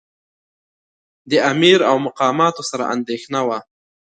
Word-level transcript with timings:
د 1.29 1.31
امیر 1.51 1.79
او 1.89 1.95
مقاماتو 2.07 2.61
سره 2.69 2.83
اندېښنه 2.95 3.39
وه. 3.47 3.59